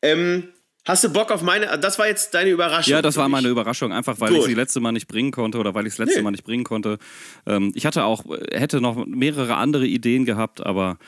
[0.02, 0.48] Ähm,
[0.86, 2.90] hast du Bock auf meine, das war jetzt deine Überraschung.
[2.92, 4.38] Ja, das war meine Überraschung, einfach weil Gut.
[4.40, 6.22] ich sie letzte Mal nicht bringen konnte oder weil ich es letzte Nee.
[6.22, 6.98] Mal nicht bringen konnte.
[7.46, 10.98] Ähm, ich hatte auch, hätte noch mehrere andere Ideen gehabt, aber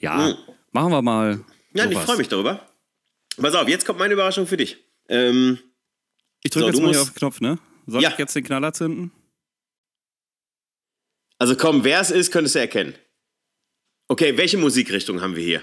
[0.00, 0.36] ja,
[0.72, 1.44] machen wir mal.
[1.74, 2.04] Ja, ich sowas.
[2.04, 2.66] freue mich darüber.
[3.36, 4.78] Pass auf, jetzt kommt meine Überraschung für dich.
[5.08, 5.58] Ähm,
[6.44, 7.58] Ich drücke So, jetzt mal hier musst- auf den Knopf, ne?
[7.86, 8.10] Soll Ja.
[8.10, 9.10] ich jetzt den Knaller zünden?
[11.38, 12.94] Also komm, wer es ist, könntest du erkennen.
[14.08, 15.62] Okay, welche Musikrichtung haben wir hier?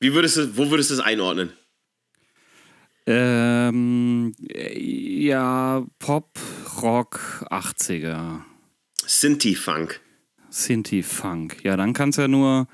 [0.00, 1.52] Wie würdest du, wo würdest du es einordnen?
[3.10, 6.38] Ähm, äh, ja, Pop,
[6.82, 8.42] Rock, 80er,
[9.06, 10.00] Sinti-Funk.
[10.50, 11.56] Sinti, Funk.
[11.64, 12.68] Ja, dann kann es ja nur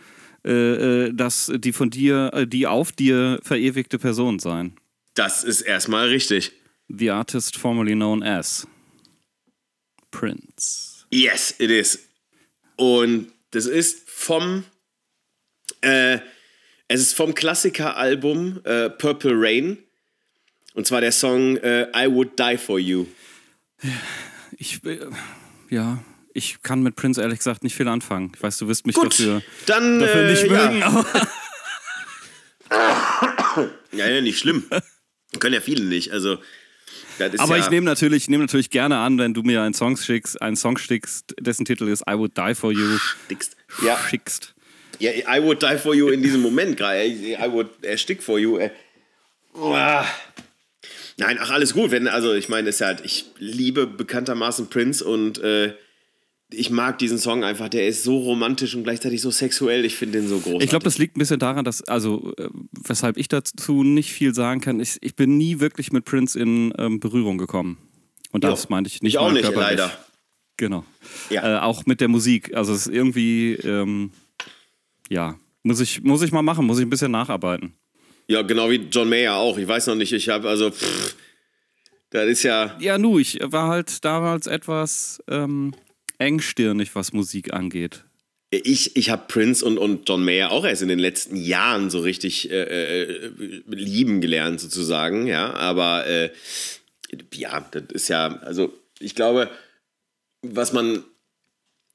[0.45, 4.77] äh, äh, das, die von dir, äh, die auf dir verewigte Person sein.
[5.15, 6.51] Das ist erstmal richtig.
[6.89, 8.67] The artist formerly known as
[10.11, 11.07] Prince.
[11.11, 12.09] Yes, it is.
[12.77, 14.65] Und das ist vom,
[15.81, 16.19] äh,
[16.89, 19.79] es ist vom Klassikeralbum äh, Purple Rain.
[20.75, 23.07] Und zwar der Song äh, I Would Die For You.
[24.57, 24.99] Ich, äh,
[25.71, 28.33] ja, ich kann mit Prince ehrlich gesagt nicht viel anfangen.
[28.35, 30.71] Ich weiß, du wirst mich Gut, dafür, dann dafür äh, nicht ja.
[30.71, 31.07] mögen, aber
[33.93, 34.65] Ja, ja, nicht schlimm.
[35.39, 36.11] Können ja viele nicht.
[36.11, 36.39] Also,
[37.19, 39.75] das ist Aber ja, ich nehme natürlich, nehm natürlich gerne an, wenn du mir einen
[39.75, 42.99] Song schickst, einen Song schickst, dessen Titel ist I Would Die For You,
[43.31, 43.57] Dickst.
[43.85, 44.55] Ja, schickst.
[44.99, 47.05] ja, I would die for you in diesem Moment gerade.
[47.07, 48.59] I would erstick for you.
[48.59, 48.71] Äh.
[51.17, 51.91] Nein, ach, alles gut.
[51.91, 55.75] Wenn, also, ich meine, ist halt, ich liebe bekanntermaßen Prince und äh,
[56.53, 57.69] ich mag diesen Song einfach.
[57.69, 59.85] Der ist so romantisch und gleichzeitig so sexuell.
[59.85, 60.65] Ich finde den so großartig.
[60.65, 64.35] Ich glaube, das liegt ein bisschen daran, dass, also, äh, weshalb ich dazu nicht viel
[64.35, 67.79] sagen kann, ich, ich bin nie wirklich mit Prince in ähm, Berührung gekommen.
[68.33, 69.79] Und das Jo, meinte ich nicht Ich auch nicht, körperlich.
[69.79, 69.93] leider.
[70.57, 70.85] Genau.
[71.31, 71.59] Ja.
[71.59, 72.55] Äh, auch mit der Musik.
[72.55, 74.11] Also es ist irgendwie, ähm,
[75.09, 77.75] ja, muss ich, muss ich mal machen, muss ich ein bisschen nacharbeiten.
[78.29, 79.59] Ja, genau wie John Mayer auch.
[79.59, 81.15] Ich weiß noch nicht, ich habe also, pff,
[82.11, 85.75] das ist ja, Ja, nu, ich war halt damals etwas ähm,
[86.19, 88.05] engstirnig, was Musik angeht.
[88.51, 92.01] ich, ich habe Prince und, und John Mayer auch erst in den letzten Jahren so
[92.01, 93.31] richtig äh, äh,
[93.67, 95.53] lieben gelernt, sozusagen, ja.
[95.55, 96.31] Aber äh,
[97.35, 99.51] ja, das ist ja, also ich glaube,
[100.43, 101.03] was man,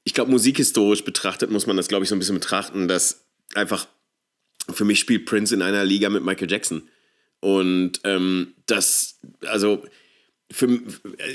[0.04, 3.86] ich glaube, musikhistorisch betrachtet, muss man das, glaube ich, so ein bisschen betrachten, dass einfach
[4.72, 6.82] für mich spielt Prince in einer Liga mit Michael Jackson.
[7.40, 9.82] Und ähm, das, also
[10.50, 10.80] für,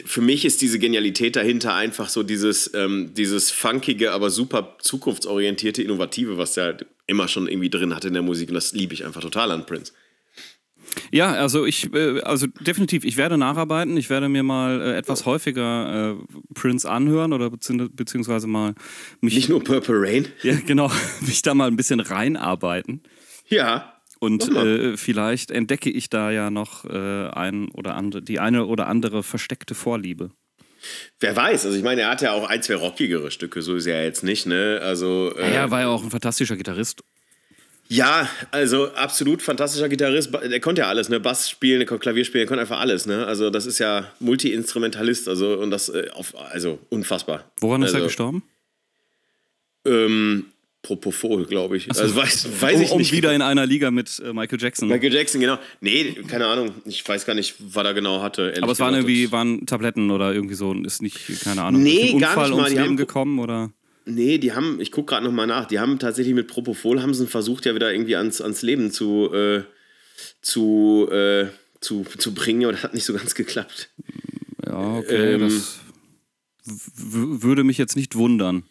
[0.06, 5.82] für mich ist diese Genialität dahinter einfach so dieses, ähm, dieses funkige, aber super zukunftsorientierte,
[5.82, 8.50] innovative, was der halt immer schon irgendwie drin hatte in der Musik.
[8.50, 9.94] Und das liebe ich einfach total an Prince.
[11.12, 13.98] Ja, also ich, äh, also definitiv, ich werde nacharbeiten.
[13.98, 18.76] Ich werde mir mal äh, etwas häufiger äh, Prince anhören oder bezieh beziehungsweise mal
[19.22, 20.28] mich, Nicht nur Purple Rain.
[20.44, 23.02] ja, genau, mich da mal ein bisschen reinarbeiten.
[23.48, 23.94] Ja.
[24.20, 28.88] Und äh, vielleicht entdecke ich da ja noch äh, ein oder andere, die eine oder
[28.88, 30.32] andere versteckte Vorliebe.
[31.20, 33.88] Wer weiß, also ich meine, er hat ja auch ein, zwei rockigere Stücke, so ist
[33.88, 34.80] er jetzt nicht, ne?
[34.82, 35.34] Also.
[35.36, 37.04] Äh, Er war ja auch ein fantastischer Gitarrist.
[37.88, 40.34] Ja, also absolut fantastischer Gitarrist.
[40.34, 41.20] Der konnte ja alles, ne?
[41.20, 43.26] Bass spielen, der konnte Klavier spielen, der konnte einfach alles, ne?
[43.28, 47.52] Also das ist ja Multi-Instrumentalist, also und das äh, auf, also unfassbar.
[47.60, 48.44] Woran ist also, er gestorben?
[49.86, 50.46] Ähm,
[50.86, 51.90] Propofol, glaube ich.
[51.90, 53.12] Also weiß, weiß ich um, um nicht.
[53.12, 54.88] wieder in einer Liga mit äh, Michael Jackson.
[54.88, 55.58] Michael Jackson, genau.
[55.82, 56.76] Nee, keine Ahnung.
[56.86, 58.54] Ich weiß gar nicht, was er genau hatte.
[58.62, 59.10] Aber es waren gesagt.
[59.10, 62.70] irgendwie waren Tabletten oder irgendwie so ist nicht, keine Ahnung, Nee, gar Unfall nicht mal.
[62.70, 63.72] Die Leben haben- gekommen oder?
[64.06, 67.26] Nee, die haben, ich gucke gerade nochmal nach, die haben tatsächlich mit Propofol haben sie
[67.26, 69.64] versucht, ja wieder irgendwie ans, ans Leben zu, äh,
[70.44, 71.48] zu, äh,
[71.82, 73.90] zu, zu bringen, aber das hat nicht so ganz geklappt.
[74.64, 75.80] Ja, okay, Ähm, das
[76.96, 78.64] würde mich jetzt nicht wundern.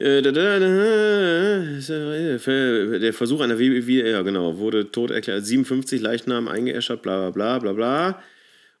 [0.00, 1.82] Äh, da, Der
[3.12, 7.72] Versuch einer, wie, ja genau, wurde tot erklärt, 57 Leichnam eingeäschert, bla bla bla bla
[7.74, 8.22] bla.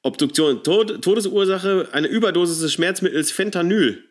[0.02, 4.02] Obduktion, Tod, Todesursache, eine Überdosis des Schmerzmittels Fentanyl,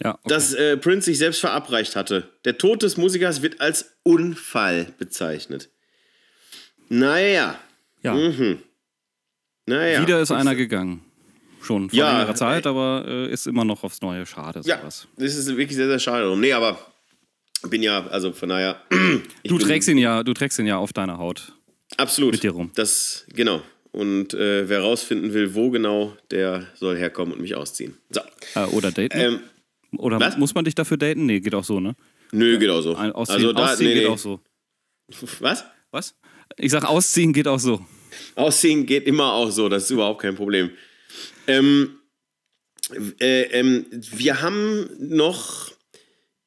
[0.00, 0.28] Ja, okay.
[0.28, 2.28] das äh, Prince sich selbst verabreicht hatte.
[2.44, 5.70] Der Tod des Musikers wird als Unfall bezeichnet.
[6.88, 7.58] Naja,
[8.02, 8.14] ja.
[9.66, 10.02] naja.
[10.02, 11.03] Wieder ist einer gegangen.
[11.64, 14.26] Schon vor Ja, längerer Zeit, aber äh, ist immer noch aufs Neue.
[14.26, 15.08] Schade, Ja, sowas.
[15.16, 16.36] das ist wirklich sehr, sehr schade.
[16.36, 16.78] Nee, aber
[17.68, 18.80] bin ja, also von daher.
[19.44, 21.52] Du trägst ihn ja, du trägst ihn ja auf deiner Haut.
[21.96, 22.32] Absolut.
[22.32, 22.70] Mit dir rum.
[22.74, 23.62] Das, genau.
[23.92, 27.96] Und äh, wer rausfinden will, wo genau, der soll herkommen und mich ausziehen.
[28.10, 28.20] So.
[28.56, 29.18] Äh, oder daten?
[29.18, 29.40] Ähm,
[29.96, 30.36] oder was?
[30.36, 31.26] muss man dich dafür daten?
[31.26, 31.94] Nee, geht auch so, ne?
[32.32, 32.96] nö, geht auch so.
[32.96, 34.08] Ein, ausziehen also da, ausziehen nee, geht nee.
[34.08, 34.40] auch so.
[35.40, 35.64] Was?
[35.90, 36.14] Was?
[36.56, 37.80] Ich sag, ausziehen geht auch so.
[38.34, 40.70] Ausziehen geht immer auch so, das ist überhaupt kein Problem.
[41.46, 41.98] Ähm,
[43.20, 45.70] äh, ähm, wir haben noch,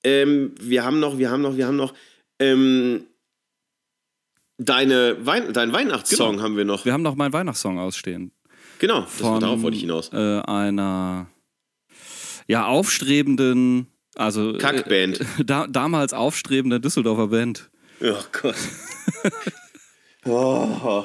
[0.03, 1.93] ähm, wir haben noch, wir haben noch, wir haben noch,
[2.39, 3.05] ähm,
[4.57, 6.43] deine Wein dein Weihnachtssong Genau.
[6.43, 6.86] haben wir noch.
[6.86, 8.31] Wir haben noch meinen Weihnachtssong ausstehen.
[8.79, 10.12] Genau, das, Von darauf wollte ich hinaus.
[10.13, 11.27] Äh, einer
[12.47, 15.19] ja, aufstrebenden, also äh, Kackband.
[15.45, 17.69] da, damals aufstrebender Düsseldorfer Band.
[18.01, 18.55] Oh Gott.
[20.25, 21.03] oh.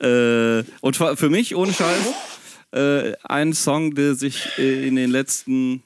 [0.00, 2.12] Äh, und für für mich, ohne Scheiß,
[2.74, 5.82] äh, ein Song, der sich äh, in den letzten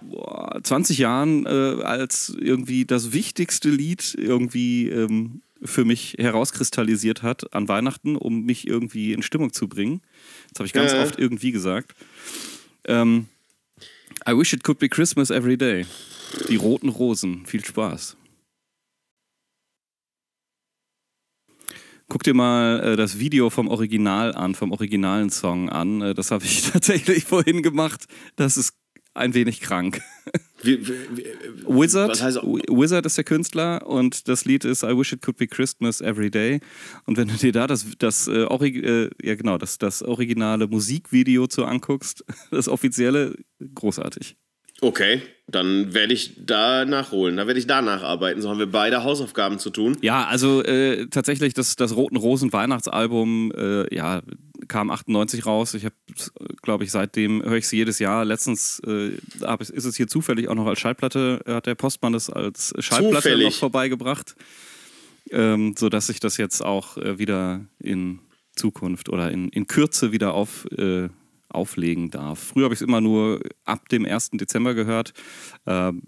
[0.00, 1.48] boah, 20 Jahren äh,
[1.82, 8.66] als irgendwie das wichtigste Lied irgendwie ähm, für mich herauskristallisiert hat an Weihnachten, um mich
[8.66, 10.00] irgendwie in Stimmung zu bringen.
[10.52, 11.02] Das habe ich ganz Ja.
[11.02, 11.94] oft irgendwie gesagt.
[12.84, 13.26] Ähm,
[14.28, 15.84] I wish it could be Christmas every day.
[16.48, 17.44] Die roten Rosen.
[17.46, 18.16] Viel Spaß.
[22.10, 26.02] Guck dir mal äh, das Video vom Original an, vom originalen Song an.
[26.02, 28.06] Äh, das habe ich tatsächlich vorhin gemacht.
[28.34, 28.74] Das ist
[29.14, 30.02] ein wenig krank.
[30.62, 31.24] Wie, wie, wie,
[31.66, 35.38] Wizard, Was heißt- Wizard ist der Künstler und das Lied ist I Wish It Could
[35.38, 36.60] Be Christmas Every Day.
[37.06, 41.46] Und wenn du dir da das, das, äh, äh, ja genau, das, das originale Musikvideo
[41.46, 43.36] zu anguckst, das offizielle,
[43.74, 44.36] großartig.
[44.80, 47.36] Okay, dann werde ich da nachholen.
[47.36, 48.40] Da werde ich da nacharbeiten.
[48.40, 49.96] So haben wir beide Hausaufgaben zu tun.
[50.00, 54.22] Ja, also äh, tatsächlich das, das Roten Rosen Weihnachtsalbum, äh, ja,
[54.68, 55.74] kam 98 raus.
[55.74, 55.94] Ich habe,
[56.62, 58.24] glaube ich, seitdem höre ich es jedes Jahr.
[58.24, 59.10] Letztens äh,
[59.72, 63.46] ist es hier zufällig auch noch als Schallplatte, hat der Postmann das als Schallplatte Zufällig.
[63.46, 64.36] noch vorbeigebracht.
[65.30, 68.20] Ähm, sodass ich das jetzt auch äh, wieder in
[68.56, 71.08] Zukunft oder in, in Kürze wieder auf, äh,
[71.50, 72.38] auflegen darf.
[72.38, 74.30] Früher habe ich es immer nur ab dem 1.
[74.34, 75.12] Dezember gehört.
[75.66, 76.02] Ähm,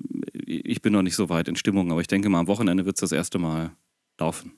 [0.46, 2.96] ich bin noch nicht so weit in Stimmung, aber ich denke mal, am Wochenende wird
[2.96, 3.72] es das erste Mal
[4.18, 4.52] laufen.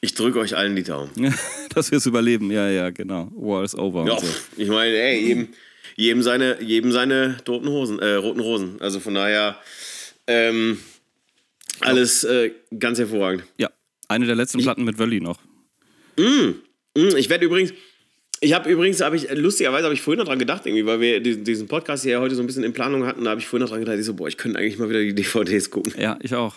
[0.00, 1.10] Ich drücke euch allen die Daumen.
[1.74, 3.30] Dass wir es überleben, ja, ja, genau.
[3.34, 4.06] War is over.
[4.06, 4.26] Ja, so.
[4.56, 5.48] ich meine, ey, jedem,
[5.96, 8.80] jedem, seine, jedem seine roten Hosen, äh, roten Rosen.
[8.80, 9.56] Also von daher
[10.26, 10.78] ähm,
[11.80, 13.44] alles äh, ganz hervorragend.
[13.58, 13.70] ja,
[14.08, 15.38] eine der letzten Platten mit Wölli noch.
[16.16, 16.52] Mm,
[17.16, 17.72] Ich werde übrigens,
[18.42, 21.20] ich habe übrigens, habe ich, lustigerweise habe ich vorhin noch dran gedacht, irgendwie, weil wir
[21.20, 23.70] diesen Podcast hier heute so ein bisschen in Planung hatten, da habe ich vorhin noch
[23.70, 25.94] dran gedacht, ich so, boah, ich könnte eigentlich mal wieder die DVDs gucken.
[25.96, 26.56] Ja, ich auch.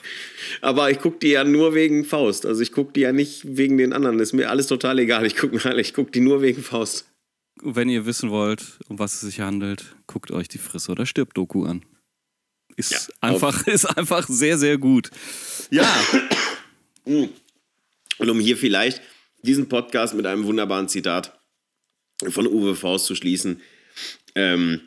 [0.61, 2.47] Aber ich gucke die ja nur wegen Faust.
[2.47, 4.19] Also ich gucke die ja nicht wegen den anderen.
[4.19, 5.27] Ist mir alles total egal.
[5.27, 7.05] Ich gucke ich guck die nur wegen Faust.
[7.61, 11.37] Wenn ihr wissen wollt, um was es sich handelt, guckt euch die Friss oder stirbt
[11.37, 11.85] Doku an.
[12.75, 15.11] Ist, Ja, einfach, ist einfach sehr, sehr gut.
[15.69, 15.87] Ja,
[17.05, 17.29] Und
[18.29, 19.01] um hier vielleicht
[19.43, 21.34] diesen Podcast mit einem wunderbaren Zitat
[22.29, 23.61] von Uwe Faust zu schließen.
[24.35, 24.81] Ähm,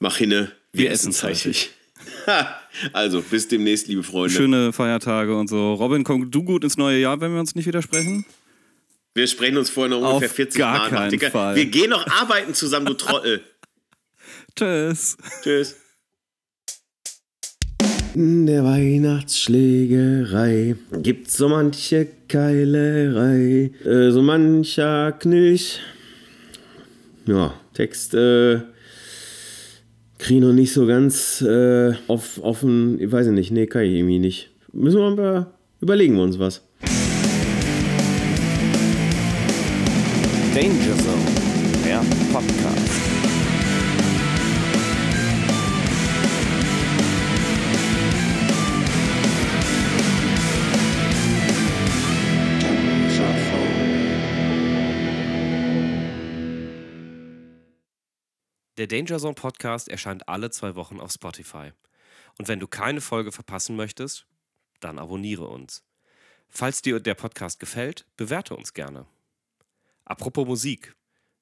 [0.00, 1.70] mach hinne, wir, Wir essen essen zeitig.
[2.92, 4.34] Also, bis demnächst, liebe Freunde.
[4.34, 5.74] schöne Feiertage und so.
[5.74, 8.24] Robin, komm du gut ins neue Jahr, wenn wir uns nicht widersprechen?
[9.14, 10.88] Wir sprechen uns vorher noch ungefähr Auf 40 gar Mal.
[11.10, 11.54] keinen Fall.
[11.54, 13.42] Wir gehen noch arbeiten zusammen, du Trottel.
[14.56, 15.18] Tschüss.
[15.42, 15.76] Tschüss.
[18.14, 25.80] In der Weihnachtsschlägerei gibt's so manche Keilerei, äh, so mancher Knilch.
[27.26, 28.60] Ja, Text äh,
[30.18, 34.18] krieg noch nicht so ganz äh, auf, offen, ich weiß nicht, nee, kann ich irgendwie
[34.18, 34.50] nicht.
[34.72, 35.46] Müssen wir mal
[35.80, 36.62] überlegen wir uns was.
[40.54, 43.21] Danger Zone, der Podcast.
[58.82, 61.70] Der Danger Zone Podcast erscheint alle zwei Wochen auf Spotify.
[62.36, 64.26] Und wenn du keine Folge verpassen möchtest,
[64.80, 65.84] dann abonniere uns.
[66.48, 69.06] Falls dir der Podcast gefällt, bewerte uns gerne.
[70.04, 70.96] Apropos Musik.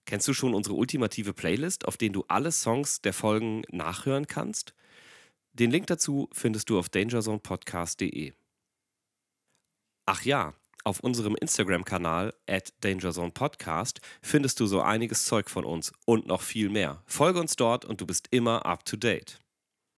[0.04, 4.74] Kennst du schon unsere ultimative Playlist, auf der du alle Songs der Folgen nachhören kannst?
[5.54, 8.34] Den Link dazu findest du auf dangerzonepodcast.de.
[10.04, 10.52] Ach ja,
[10.84, 16.68] auf unserem Instagram-Kanal at dangerzonepodcast findest du so einiges Zeug von uns und noch viel
[16.68, 17.02] mehr.
[17.06, 19.38] Folge uns dort und du bist immer up to date.